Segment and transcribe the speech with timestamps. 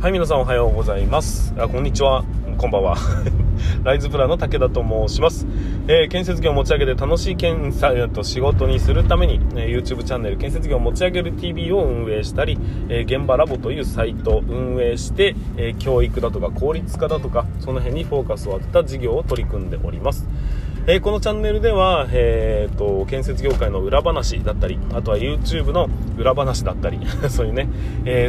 [0.00, 1.52] はい皆さんおはようございます。
[1.58, 2.24] あこんにちは。
[2.56, 2.96] こんばんは。
[3.84, 5.46] ライズプラの武田と申します、
[5.88, 12.58] えー、建設業を持ち上げて楽しい建設と仕事にするために、えー、YouTube チャンネル建設業を持ち上げる TV を運営したり、
[12.88, 20.26] えー、現場ラボというサイトを運営して、え教育だとか効率化だとかその辺にフォーカスを当てた事業を取り組んでおります。
[20.86, 26.98] えー、このチャンネルでは、えーと、建設業界の裏話だったりあとは YouTube の裏話だったり
[27.28, 27.68] そういうね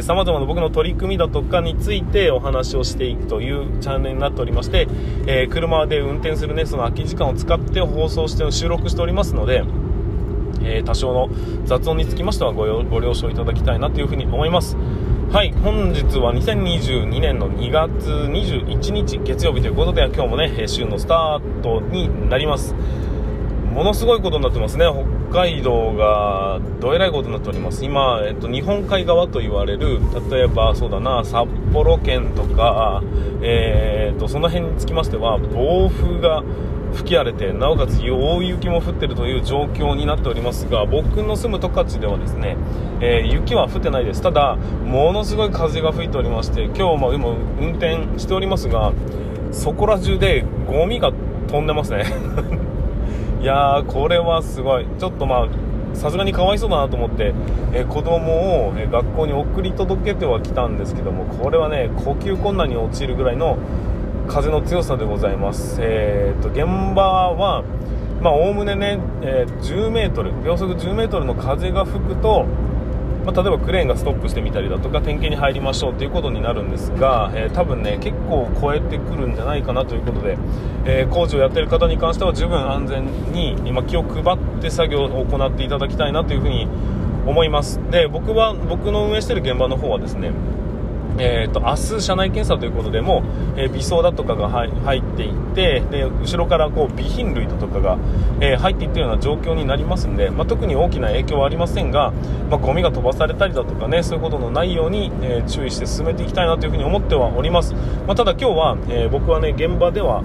[0.02, 4.86] さまざまな僕の取り組みだとかについてお話をしていくというチャンネルになっておりまして、
[5.26, 9.64] えー、車で運転するねその空き時間を使って放送して収録しておりますので
[10.64, 11.28] えー、多少の
[11.64, 12.66] 雑音につきましてはご
[13.00, 14.76] 了承いただきたいなというふに思います。
[15.32, 22.74] はい本日は2022年の2月21日月曜日ということで今日もね週のスタートになります。
[23.72, 24.84] ものすごいことになってますね。
[25.30, 27.82] 北海道がどえらいことになっております。
[27.82, 33.02] 今、えっと、日本海側と言われる例えばそうだな札幌県とか、
[33.40, 36.42] えー、っとその辺につきましては暴風が
[36.92, 42.56] 吹き荒れてなおかつ大雪も降っているという状況になっておりますが僕の住む十勝ではですね、
[43.00, 44.22] えー、雪は降ってないです。
[44.22, 47.28] ただものすごい風が吹いておりまして今日も今
[47.60, 48.92] 運転しておりますが
[49.50, 51.12] そこら中でゴミが
[51.48, 52.04] 飛んでますね。
[53.40, 54.86] いやーこれはすごい。
[54.98, 55.48] ちょっとまあ
[55.94, 57.34] さすがにかわいそうだなと思って、
[57.72, 63.58] えー、子供を、え学校に送り届けてはきたんですけどもこれはね呼吸困難に陥るぐらいの
[64.28, 67.64] 風の強さでございます、えーと、現場は
[68.24, 72.44] おおむねね、えー、10メートル秒速10メートルの風が吹くと、
[73.24, 80.38] まあ、例えばクレーンがストップしてみたりだとか点検に入りましょうということになるんですが、えー、多分ね結構超えてくるんじゃないかなということで、
[80.86, 86.68] えー、工事をやっている方に関しては十分安全に今気を配って作業を行っていただきたいなというふうに
[87.26, 87.80] 思います。
[87.90, 90.32] で僕は僕の運営している現場の方はですね
[91.18, 93.22] えーと、明日、車内検査ということでも、
[93.56, 97.98] えー、微装だとかが入っていってで後ろからこう備品類だとかが、
[98.40, 102.12] えー、入っていったような状況になりますので、まあ、特に大きな影響はありませんが、
[102.50, 107.74] まあ、ゴミが飛ばされたりだとかねそういうことのないように、えー、注意して進めていきたいなというふに思ってはおります、
[108.06, 110.22] まあ、ただ今日は、え僕はね現場では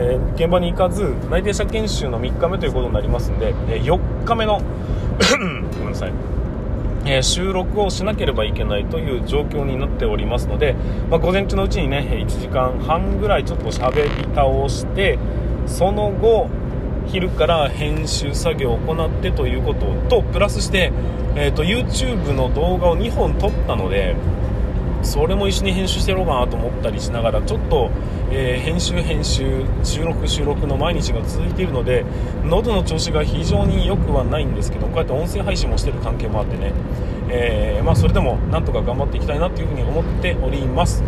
[0.00, 4.60] え、現場に行かず内定者研修の3日目ということになりますので、え、4日目の
[5.78, 6.37] ごめんなさい。
[7.04, 10.74] え収録をしなければいけないという状況になっておりますので、
[11.10, 15.18] まあ、午前中のうちにね1時間半ぐらいちょっと喋り倒して
[15.66, 16.48] その後
[17.06, 20.92] 昼から編集作業を行ってということとプラスして、
[21.36, 24.14] えーと、YouTube の動画を2本撮ったので
[25.02, 27.90] それも一緒に編集してやろうかなと思ったりしながらちょっと、
[28.30, 32.04] えー、編集編集収録収録の毎日が続いているので
[32.44, 36.72] 喉の調子が非常に良くはないんですけどこうやって音声配信もしてる関係もあってね、
[37.30, 41.02] えー、まあ、それでもなんとか頑張っていきたいなというふに思っております。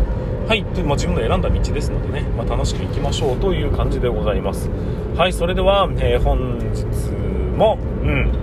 [0.47, 4.69] はいという、まあ、自分の選んだ道ですのでね、まあ、楽しくいきましょうという感じでございます。
[5.15, 6.85] はいそれでは、えー、本日
[7.55, 8.40] もうん。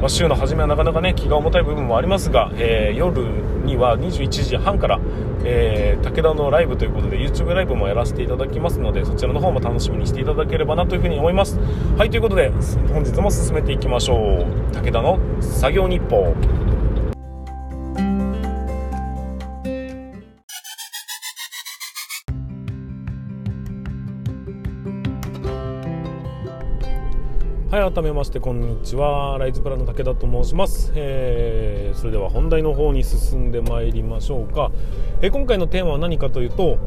[0.00, 3.22] まあ、週の初めはなかなかね気が重たい部分もありますが、えー、夜
[3.64, 4.98] には21時半から、
[5.44, 11.58] えー、武田のライブということで YouTube ライブもやらせていただきますのでそちらの方も楽しみにしていただければなというふに思います。
[11.98, 12.50] はいということで
[12.92, 14.74] 本日も進めていきましょう。
[14.74, 16.69] 武田の作業日報。
[27.86, 29.38] い改めましてこんにちは。
[29.38, 34.70] ライズプラの武田と申します、えー、それでは本題の方に進んでまいりましょうか、
[35.22, 36.78] えー、今回のテーマは何かというと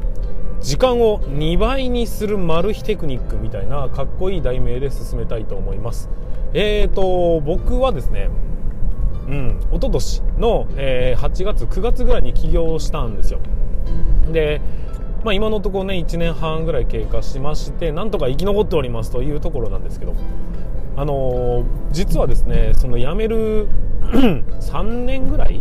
[0.60, 6.08] 時間を2倍にするマル秘テクニックみたいなかっこいい題名で進めたいと思います。
[6.54, 8.30] えーと僕はですね
[9.26, 13.40] うん一昨年の、えー、8月9月ぐらいに起業したんですよ。
[14.30, 14.60] で
[15.24, 20.14] まあ、今のところね1年半ぐらい経過しましてなんとか生き残っておりますというところなんですけど。
[20.96, 23.68] あの、実はですねその辞める
[24.60, 25.60] 3年ぐらい、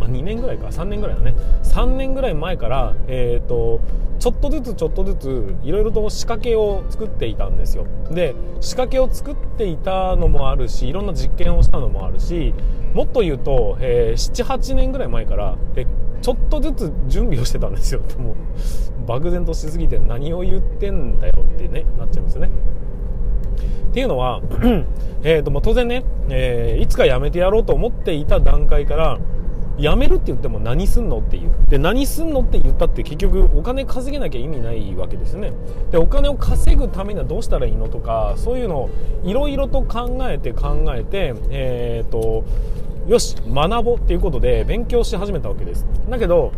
[0.00, 1.34] まあ、2年ぐらいか3年ぐらいだね。
[1.62, 3.80] 3年ぐらい前から、えーと、
[4.22, 7.86] ちょっとずつちょっとずついろいろと仕掛けを作っていたんですよ。
[8.08, 12.54] で仕掛けを作っていたのもあるしいろんな実験をしたのもあるし
[12.94, 15.86] もっと言うと、えー、78年ぐらい前からえ
[16.20, 18.00] ちょっとずつ準備をしてたんですよ。
[18.16, 22.50] もう漠然としすぎて何を言ってんだよってねなっちゃいますよね。
[23.92, 24.40] っていうのは
[25.22, 29.18] えーとま、当然ね、えー、いつか辞めてやろうと思っていた段階から
[29.78, 31.52] 辞めるって言っても何すんのっていう。
[31.68, 35.52] で何すんのって言ったって結局お金稼げなきゃ意味ないわけですよね。
[35.90, 38.90] でお金を稼ぐためにはどうしたらいいのとかそういうのを
[39.24, 42.44] いろいろと考えて考えてえっ、ー、と
[43.06, 45.86] よし学ぼうっていうことで勉強し始めたわけです。
[46.08, 46.52] だけど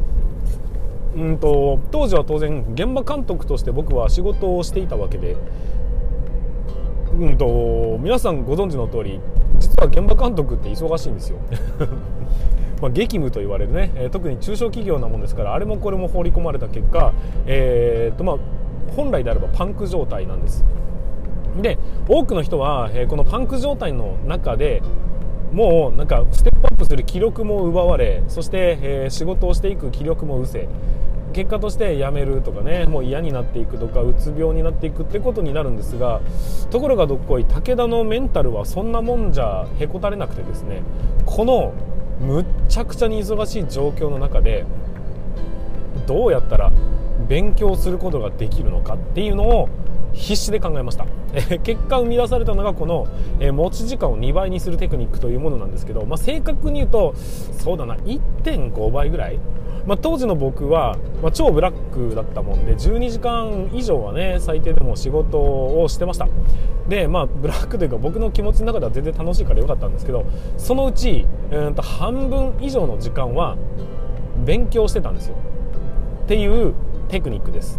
[1.17, 5.37] うんと当時は当然現場監督として僕は仕事をしていたわけで、
[7.19, 9.21] うんと、皆さんご存知の通り
[9.59, 11.39] 実は現場監督って忙しいんですよ。
[12.83, 17.13] まあ、激務と言われるね、えー、特に中小企業なもんですからあれもこれも放り込まれた結果、
[17.47, 18.37] えーとまあ、
[18.97, 20.65] 本来であればパンク状態なんです。
[21.63, 21.79] で
[22.09, 24.83] 多くの人は、えー、このパンク状態の中で
[25.53, 30.69] もうなんかステップアップする気力も奪われそして、えー、仕事をしていく気力も失せ
[31.35, 36.21] 結果としてやめるとかねもう嫌になっていくとかうつ病になっていくってことになるんですが
[36.71, 40.83] ところがどっこい武田のメンタルはそんなもんじゃへこたれなくてですね
[41.27, 41.75] この
[42.21, 44.65] むっちゃくちゃに忙しい状況の中で
[46.07, 46.71] どうやったら
[47.29, 49.69] 勉強することができるのかっていうのを
[50.15, 53.07] 必死で考えました、え結果生み出されたのがこの、
[53.41, 59.39] え持ち時間を2倍にするテクニックというものなんですけど、まあ、正確に言うとそうだな1.5倍ぐらい。
[59.87, 66.27] まあ、当時の僕は、まあ、超ブラックだったもんで12時間以上はね最低でも仕事をしてました。
[66.89, 70.25] でまあブラックというか僕の気持ちの中では全然楽しいから良かったんですけど
[70.57, 73.57] そのうちうんと半分以上の時間は
[74.45, 75.37] 勉強してたんですよ。
[76.25, 76.75] っていう
[77.09, 77.79] テクニックです。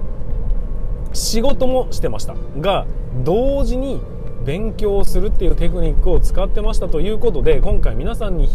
[1.15, 2.85] 仕事もしてましたが
[3.23, 4.01] 同時に
[4.45, 8.45] 勉強するっていうテクニックを使ってましたということで今回皆さんに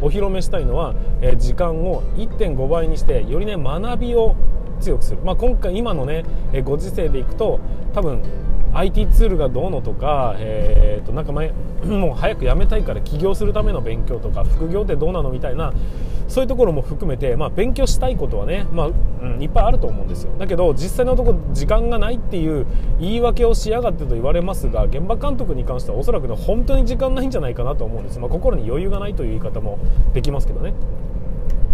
[0.00, 4.34] お披露目したいのは、え時間を1.5倍にしてよりね学びを
[4.80, 7.60] 強くする、まあ、今回今のね、えご時世でいくと
[7.94, 8.22] 多分
[8.74, 11.52] IT ツールがどうのとか、えー、となんか前
[11.84, 15.72] もう早く辞めたいから起業するための勉強とか副業ってどうなのみたいな
[16.28, 18.92] そういうところも含めて、まあ、勉強したいことはね、まあう
[19.38, 20.32] ん、いっぱいあると思うんですよ。
[20.38, 22.66] だけど実際のところ時間がないっていう
[23.00, 29.78] 言い訳をしやがってと言われますが現場監督に関してはおそらくね本当に時間ないんじゃないかなと思うんです、まあ、心に余裕がないという言い方も
[30.12, 30.74] できますけどね。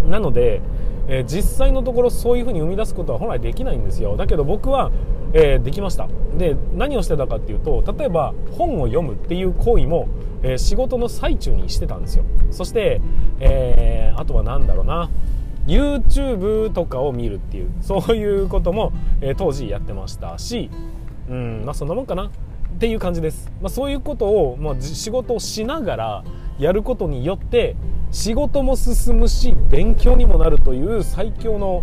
[0.08, 0.60] なので、
[1.08, 4.16] えー、実際のところそういうふうに生み出すことは本来できないんですよ。
[4.16, 4.90] だけど僕は、
[5.32, 6.08] えー、できました。
[6.36, 10.08] で何をしてたかっていうと例えば本を読むっていう行為も、
[10.42, 12.24] えー、仕事の最中にしてたんですよ。
[12.50, 13.00] そして、
[13.40, 15.10] えあとは何だろうな。
[15.66, 20.70] YouTube とかを見るっていうそういうことも、え当時やってましたし
[21.28, 22.30] うんまあそんなもんかな。
[22.74, 26.24] っていう感じです、まあ、そういうことを、まあ、仕事をしながら
[26.58, 27.76] やることによって
[28.10, 31.82] 仕事も進むし勉強にもなるという最強の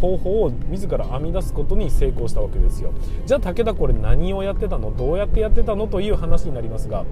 [0.00, 2.92] 方法を自ら編み出すことに成功したわけですよ。
[3.26, 4.96] じゃあ武田これ何をやってたの？
[4.96, 5.88] どうやってやってたの？
[5.88, 7.04] という話になりますが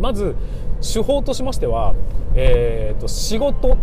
[0.00, 0.34] まず
[0.80, 1.94] 手法としましては、
[2.34, 3.76] えーと、仕事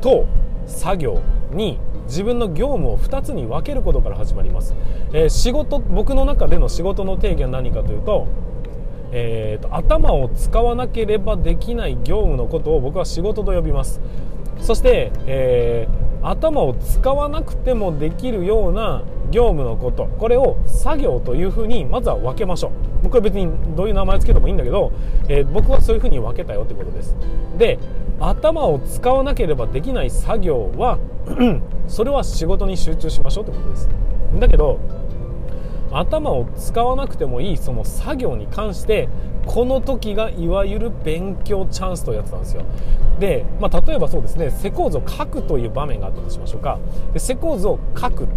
[0.00, 0.26] と
[0.66, 1.20] 作業
[1.52, 4.74] に自分の業務を2つに分けることから始まります、
[5.12, 8.28] えー、仕事僕の中での仕事の定義は何かというと
[9.12, 14.00] えーと、頭を使わなければできない業務のことを僕は仕事と呼びます。
[14.60, 20.06] そして、えー、頭を使わなくてもできるような業務のこと。
[20.18, 22.70] これを作業というふうにまずは分けましょう。
[23.04, 24.92] 僕は別にどういう名前を付けてもいいんだけど、
[25.28, 27.16] えー、僕はそういうふうに分けたよってことです。
[27.58, 27.78] で
[28.20, 30.98] 頭を使わなければできない作業は
[31.88, 33.88] それは仕事に集中しましょうってことです。
[34.38, 34.78] だけど
[35.92, 39.08] 頭を使わなくてもいいその作業に関して
[39.46, 42.62] この時がいわゆる勉強チャンスというやつなんですよ。
[43.18, 46.78] で、まあ、例えばそうですね施工図を書くという場面があったとしましょうか。
[47.12, 48.28] で施工図を書く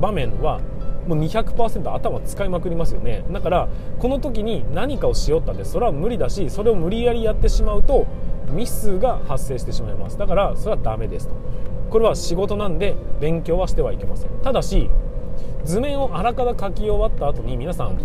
[0.00, 0.60] 場面は
[1.06, 3.24] もう200%頭使いまくりますよね。
[3.30, 8.06] だからこの時に何かをしよったってそれは無理だしそれを無理やりやってしまうと
[8.50, 10.18] ミスが発生してしまいます。
[10.18, 11.34] だからそれはダメですと。
[11.90, 14.30] これは仕事なんで勉強はしてはいけません。
[14.42, 14.88] ただし
[15.64, 17.98] 図面をあらかた書き終わった後に皆さん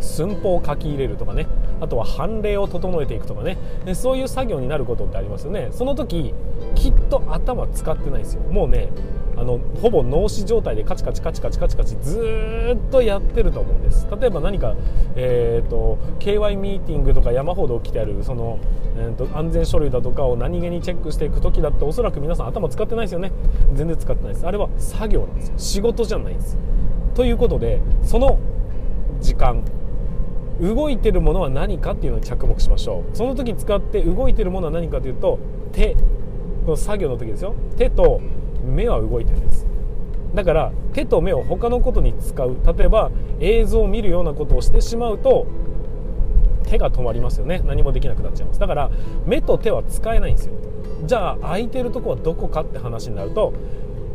[0.00, 1.46] 寸法を書き入れるとかね。
[1.80, 3.58] あとは判例を整えていくとかね。
[3.84, 5.68] でそういう作業になることってありますよね。
[5.72, 6.34] その時
[6.74, 8.42] きっと頭使ってないですよ。
[8.42, 8.90] もうね
[9.36, 14.06] あのほぼ脳死状態でカチカチカチカチカチカチずっとやってると思うんです。
[14.20, 14.74] 例えば何か、
[15.16, 18.58] えーと、KY ミーティングとか山ほど起きてあるその、
[18.96, 23.32] えーと、と安全書類だとかを何気にチェックしていく時だっておそらく皆さん頭使ってないですよね。
[23.74, 24.46] 全然使ってないです。
[24.46, 25.54] あれは作業なんですよ。
[25.56, 26.58] 仕事じゃないんです。
[27.14, 28.38] ということでその
[29.20, 29.62] 時間
[30.60, 33.16] 動いてるものは何かっていうのに着目しましょう。
[33.16, 35.38] その時使って動いてるものは何かというと
[35.72, 35.96] 手。
[36.64, 37.54] この作業の時ですよ。
[37.76, 38.20] 手と
[38.64, 39.66] 目は動いてるんです。
[40.34, 42.56] だから手と目を他のことに使う。
[42.76, 45.46] 例えば映像を見るようなことをしてしまうと
[46.64, 47.62] 手が止まりますよね。
[47.64, 48.60] 何もできなくなっちゃいます。
[48.60, 48.90] だから
[49.26, 50.54] 目と手は使えないんですよ。
[51.04, 53.52] じゃあ空いてるとこはどこかって話になると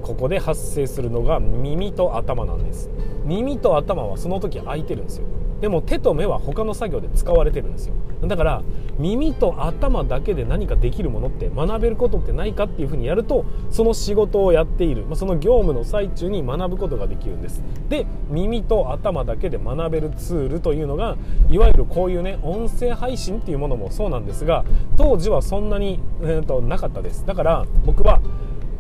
[0.02, 2.90] ここで発生するのが耳と頭なんです。
[3.24, 5.28] 耳と頭はその時空いてるんですよ。
[5.62, 7.96] でも手と目は他の作業で使われてるんですよ。
[8.28, 8.62] だから
[8.98, 17.62] 耳と頭だけで何かできるものって学べることってないかっていうふうにやるとその仕事をやっている、ま、その業務の最中に学ぶことができるんです。
[17.88, 21.18] で耳と頭だけで学べるツールというのが
[21.50, 24.66] いわゆるこういうね音声配信っていうものもそうなんですが
[24.98, 27.26] 当時はそんなに、えー、となかったです。
[27.26, 28.22] だから僕は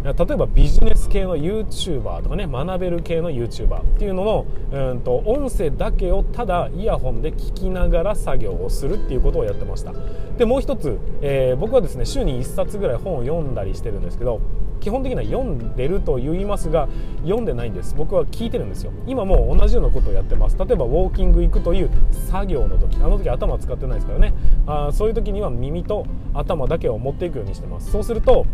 [0.03, 9.94] 例えばビジネス系の YouTuber とかね学べる系の YouTuber っていうののうんと音声だけをただイヤホンで聞きながら作業をするっていうことをやってました。
[10.38, 14.39] でもう一つ、えー、僕はですね週に1冊ぐらい本を読んだりしてるんですけど
[14.79, 16.88] 基本的には読んでると言いますが
[17.24, 17.94] 読んでないんです。
[17.96, 18.94] 僕は聞いてるんですよ。
[19.06, 20.58] 今も同じようなことをやってます。
[20.58, 21.89] 例えばウォーキング行くという
[22.29, 24.34] 作業の時あの時頭使ってないですからね。
[24.65, 27.91] あそういう時には耳と頭だけを持っていくようにしてます。
[27.91, 28.46] そうすると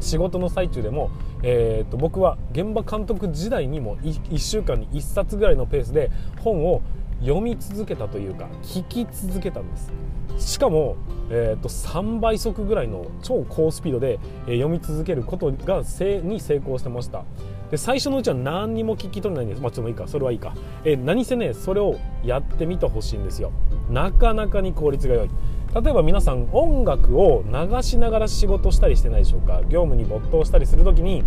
[0.00, 1.10] 仕事の最中でも、
[1.42, 6.82] えー、と僕は現場監督時代にも 1, 1週間に1冊ぐらいのペースで本を
[7.20, 9.92] 読み続けたというか聞き続けたんです。
[10.38, 10.96] しかも、
[11.30, 17.24] えー、と3倍速ぐらいの超高スピードで、え読み続けることがせに成功してました。
[17.70, 19.60] で最初のうちは何にも聞き取れないんです。
[19.60, 20.06] まあちょっといいか。
[20.06, 23.52] それはいいか、えー、何せねそれをやってみてほしいんですよ。
[23.90, 25.30] なかなかに効率が良い。
[25.74, 29.60] 例えば皆さん音楽を流しながら仕事したりしてないでしょうか？
[29.68, 31.22] 業務に没頭したりする時に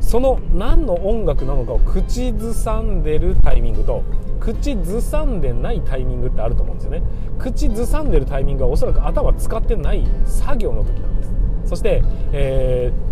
[0.00, 4.02] その何の音楽なのかを口ずさんでるタイミングと
[4.40, 7.02] 口ずさんでないタイミングってあると思うんですよね。
[7.38, 11.32] 口ずさんでるタイミングはおそらく頭使ってない作業の時なんです。
[11.64, 12.02] そして、
[12.32, 13.05] えー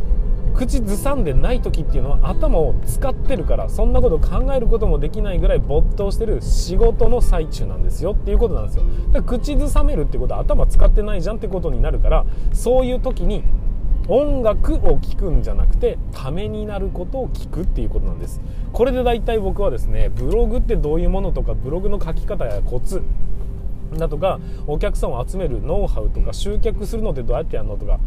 [0.55, 8.13] 口ずさんでない時っていうのは頭を使ってるからそんなこと考えることもできないぐらい没頭してる仕事の最中なんですよ。
[8.13, 13.43] っていうことなんですよだから口ずさめるってことは頭使ってないじゃんってことになるからそういう時に
[14.07, 18.41] 音楽を聴くんじゃなくてためになることを聞くっていうことなんです。
[18.73, 23.03] これで大体僕はですねブログってどういうものとかブログの書き方やコツ
[23.99, 27.99] だとかお客さんを集めるノウハウとか集客するのってどうやってやるのとか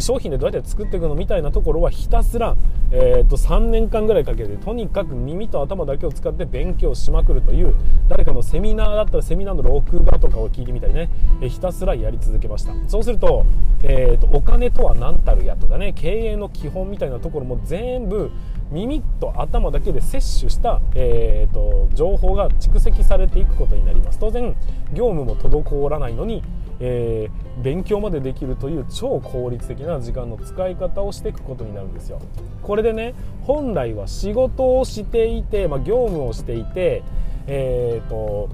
[0.00, 2.56] 商品でどうやって作っていくのみたいなところはひたすら、
[2.90, 7.74] えー、と3年間ぐらいかけてとにかく耳と頭だけを使って勉強しまくるという
[8.08, 11.10] 誰かのセミナーだったらセミナーの録画とかを聞いてみたりね、
[11.40, 12.72] えひたすらやり続けました。
[12.88, 13.46] そうすると,、
[13.82, 18.30] えー、とお金とは何たるやとかね経営の基本みたいなところも全部
[18.74, 24.18] 耳と頭だけで摂取した、えーと、情報が蓄積されていくことになります。
[24.18, 24.56] 当然
[24.92, 26.42] 業務も滞らないのに、
[26.80, 32.20] えー、勉強までできるという超効率的な時間の使い方をしていくことになるんですよ。
[32.62, 37.04] これでね本来は仕事をしていて、まあ、業務をしていて
[37.46, 38.48] えーと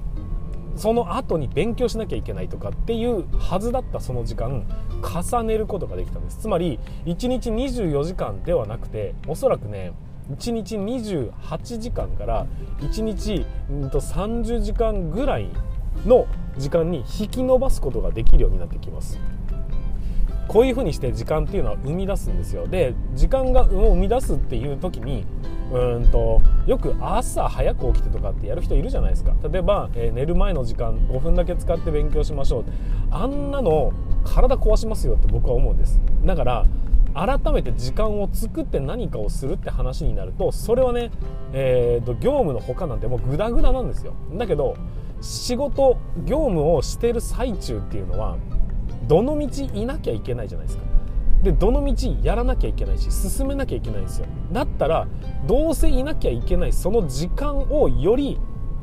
[0.75, 4.65] その後に勉強しなきゃいけないとかっていうはずだったその時間
[5.01, 6.39] 重ねることができたんです。
[6.39, 9.91] つまり1日24時間ではなくておそらくね
[10.31, 12.45] 1日28時間から
[12.79, 15.49] 1日30時間ぐらい
[16.05, 19.19] の時間に引き伸ばすことができるようになってきます。
[20.47, 22.67] こういうふうにして時間っていうのは生み出すんですよ。
[22.67, 25.25] で時間が生み出すっていう時に
[25.71, 29.33] うんとよく朝早く起きてとかってやる人いるじゃないですか。
[29.49, 32.65] 例えば、えー、寝る前の時間5分だけ使って勉強しましょう。
[33.11, 33.93] あんなの
[34.25, 36.01] 体壊しますよって僕は思うんです。
[36.25, 36.65] だから
[37.13, 41.11] 改めて時間を作って何かをするって話になるとそれはね、
[41.53, 44.13] えーと、業務の他なんてもうグダグダなんですよ。
[44.33, 44.75] だけど
[45.21, 48.37] 仕事業務をしてる最中っていうのは
[49.07, 50.83] どの道いなきゃいけないじゃないですか。
[51.43, 54.27] でどの道やらなきゃいけないし進めなきゃいけないんですよ。
[54.51, 55.07] だったら
[55.47, 58.39] どうせいなきゃいけないその時間をより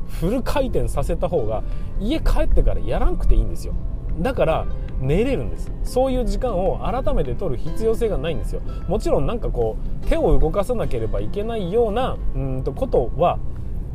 [0.09, 1.63] フル回転させた方が
[2.01, 3.75] 家帰ってからやらんくていいんですよ。
[4.21, 4.67] だから
[5.01, 8.61] 寝れるんですそういう時間を改めて取る必要性がないんですよ。
[8.89, 13.39] もちろんなんかこう手を動かさなければいけないようなうんとことは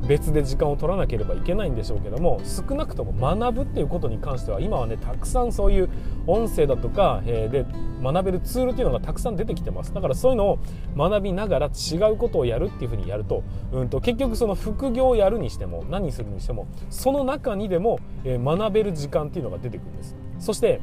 [0.07, 5.89] 別で時間を取らなければいけないんでしょうけども少なくとも学ぶっていうことに関しては今はねたくさんそういう
[6.27, 7.65] 音声だとか、えー、で
[8.01, 9.93] 学べるツールっていうのがたくさん出てきてます。
[9.93, 10.60] だからそういうのを
[10.98, 20.17] 学びながら違うことをやるっていうふうにやると,、うんと、結局その副業をやるにしても何するにしてもその中にでも、え、学べる時間っていうのが出てくるんです。
[20.43, 20.81] そして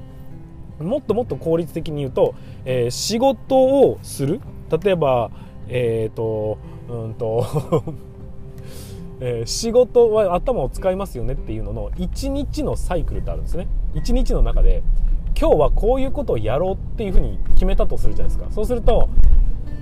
[0.80, 4.40] もっともっと効率的に言うと、えー、仕事をする。
[4.82, 5.30] 例えば
[5.68, 7.44] えっ、ー、とうんと
[9.22, 13.68] えー、仕事は頭を使いますよねっていうのの1日のサイクルってあるんですね。
[13.92, 14.82] 1日の中で
[15.38, 18.50] 今日はこういうことをやろうっていうふうに決めたとするじゃないですか。
[18.50, 19.10] そうすると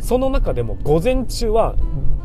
[0.00, 1.76] その中でも午前中は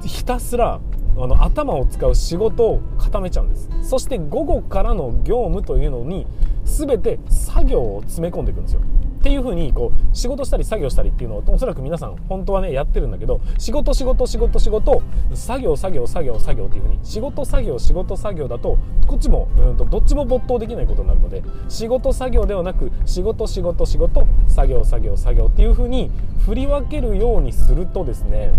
[0.03, 0.79] ひたすら
[1.17, 3.70] あの頭を使う仕事を固めちゃうんです。
[3.84, 6.25] そして午後からの業務というのに
[6.65, 8.82] 全て作業を詰め込んでいくんですよ。
[8.82, 15.01] っていう風にこう仕事したり作業したりっていうのをおそらく皆さん本当はねやってるんだけど仕事仕事仕事仕事
[15.34, 18.77] 作業作業作業作業っていう風に仕事作業仕事作業だと
[19.08, 26.12] こっちもうんとどっちも没頭できないことになるので仕事作業ではなく仕事仕事仕事作業作業作業っていう風に
[26.46, 28.51] 振り分けるようにするとですね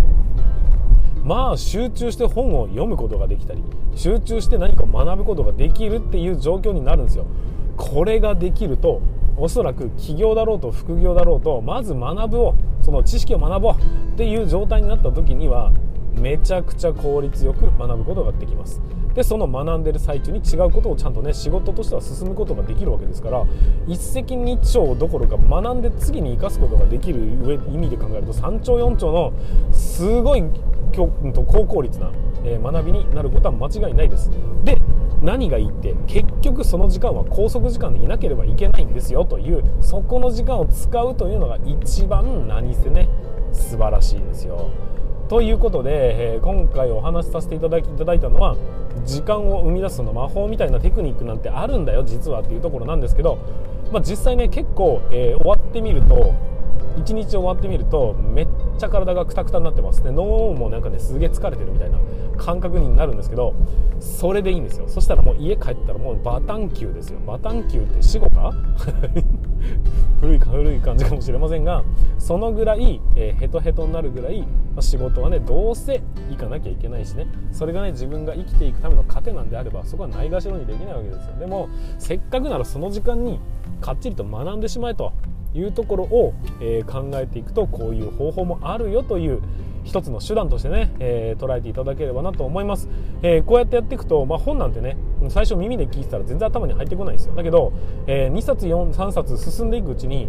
[1.24, 3.62] まあ集中して本を読むことができたり
[3.94, 7.26] 集中して何か学ぶことができるっていう状況になるんですよ。
[7.76, 9.00] これができると
[9.36, 15.72] おそらく起業だろうと副業だろうとまず学ぶをその知識を学ぼうっていう状態になった時には
[16.21, 18.80] めちゃくちゃ効率よく学ぶことができます。
[19.14, 23.44] でその学んでる最中に違うことをちゃんとね仕事としては進むことができるわけですから
[23.87, 29.33] 一石二鳥どころか学んで次に生かすことができる上意味で考えると3兆4兆の
[29.73, 30.42] すごい
[30.92, 31.09] 高
[31.66, 32.11] 効率な
[32.44, 34.30] 学びになることは間違いないです。
[34.64, 34.78] で
[35.23, 43.09] 何がいいって結局その時間は拘束時間でいなければいけないんですよというそこの時間を使うというのが一番何せね
[43.52, 44.71] 素晴らしいですよ。
[45.28, 48.56] ということで、えー、今回お話しさせていただきいただいたのは
[49.06, 53.38] 時間を生み出すの魔法みたいなテクニックなんてあるんだよ実はっていうところなんですけど、
[53.90, 56.34] まあ、実際ね結構、えー、終わってみると
[56.96, 60.02] 1日終わってみるとめっちゃ体がクタクタになってます。
[60.02, 61.98] ね脳もなんかねすげえ疲れてるみたいな
[62.36, 63.54] 感覚になるんですけど
[63.98, 64.88] それでいいんですよ。
[64.88, 67.18] そしたらもう家帰ったらもうバタン球ですよ。
[67.26, 68.52] バタン球って死後か？
[70.21, 71.85] 古いか古い感じかもしれませんが
[72.18, 77.26] そのぐらい、えー、ヘトヘトになるぐらい、まあ、仕事はねどうせ行かなきゃいけないしね。
[77.52, 81.37] それがね自分が生きていくための糧なんであればそこはないがしろにできないわけですよ。
[81.38, 81.68] でも
[81.99, 83.40] せっかくならその時間に
[83.80, 85.12] かっちりと学んでしまえと
[85.54, 89.40] いうところを、えー、考えていくとこういう方法もあるよという
[89.85, 92.88] 一つの手段としてね、えー、捉えていただければなと思います、
[93.23, 94.97] えー、こうやってやっていくと、まあ、本なんてね
[95.30, 97.34] 最初耳で聞いてたら全然頭に入ってこないんですよ。
[97.34, 97.72] だけど、
[98.06, 100.28] えー、2冊3冊進んでいくうちに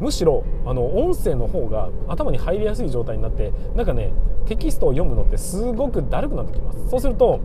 [0.00, 4.12] むしろあの音声の方が頭に入りやすい状態になってなんかね
[4.46, 6.88] テキストを読むのってすごくだるくなってきます。
[6.88, 7.40] そうすると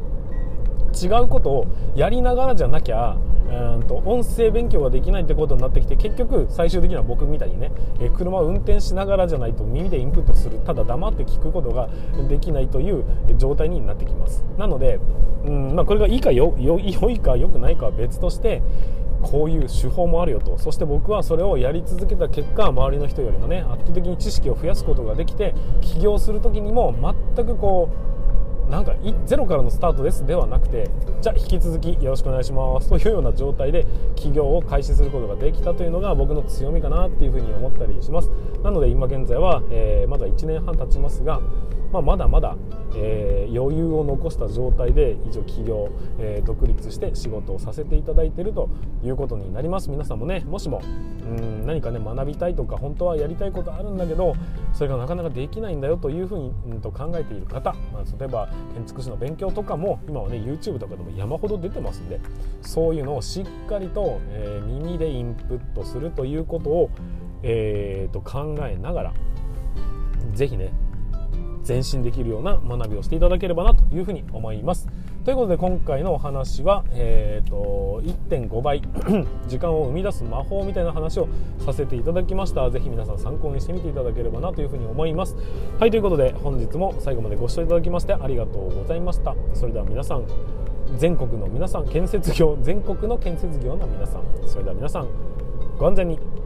[0.93, 3.17] 違うことをやりながらじゃなきゃ
[3.49, 11.89] うんと音声勉強ができないってことになってきて結局最終的には僕みたいにね、え車を運転しながらじゃないと耳でインプットするただ黙って聞くことが
[12.27, 13.03] できないという
[13.37, 14.43] 状態になってきます。
[14.57, 14.99] なので、
[15.45, 18.61] うんまあ、これがいいかよ良いか良くないかは別として
[19.21, 20.57] こういう手法もあるよと。
[20.57, 26.93] そして僕はそれをやり続けた結果周りの人よりもね圧倒的に知識を増やすことができて起業する時にも
[27.35, 28.09] 全くこう
[28.69, 28.93] なんか
[29.25, 30.89] ゼロからのスタートですではなくて
[31.21, 38.29] じゃあ引き続きよろしくお願いしますというような状態で起業を開始することができたというのが僕の強みかなっていうふうに思ったりします。
[38.63, 41.41] なので今現在は、えー、まだ1年半経ちますが
[41.91, 42.55] まあ、まだまだ、
[42.95, 48.69] えー、余裕を残した状態で一応起業、えー、独立して仕事をさせていただいていると
[49.03, 49.89] いうことになります。
[49.89, 54.35] 皆さんもねもしもうん何かね学びたいとか本当はやりたいことあるんだけど
[54.73, 62.19] それがなかなかできないんだよというふうに、うん、と考えている方、まあ、例えば建築士の勉強とかも今はね YouTube とかでも山ほど出てますんで
[62.61, 66.89] そういうのをしっかりと、えー、耳でインプットするということを、
[67.43, 69.13] えー、と考えながら
[70.33, 70.71] ぜひね
[71.69, 74.87] 前進できるような学びをしていただければなというふうに思います。
[75.23, 78.81] ということで今回のお話は、えーと、1.5倍
[79.47, 81.29] 時間を生み出す魔法みたいな話を
[81.63, 82.67] させていただきました。
[82.71, 85.35] ぜひ皆さん参考にしてみていただければなというふうに思います。
[85.79, 89.35] はいということで本日も最後までご視聴いただきましてありがとうございました。
[89.53, 90.25] それでは皆さん
[90.97, 95.07] 全国の皆さん建設業全国の建設業の皆さんそれでは皆さん
[95.77, 96.38] ご安全に。